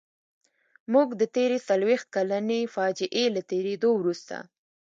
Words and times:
موږ 0.93 1.09
د 1.21 1.23
تېرې 1.35 1.57
څلويښت 1.67 2.07
کلنې 2.15 2.61
فاجعې 2.75 3.25
له 3.35 3.41
تېرېدو 3.51 3.89
وروسته. 3.95 4.35